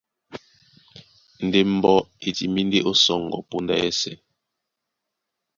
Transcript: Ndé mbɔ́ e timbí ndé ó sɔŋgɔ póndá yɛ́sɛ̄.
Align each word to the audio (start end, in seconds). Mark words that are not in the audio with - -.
Ndé 1.45 1.59
mbɔ́ 1.75 1.97
e 2.27 2.29
timbí 2.37 2.61
ndé 2.65 2.79
ó 2.89 2.91
sɔŋgɔ 3.03 3.37
póndá 3.49 3.75
yɛ́sɛ̄. 3.83 4.15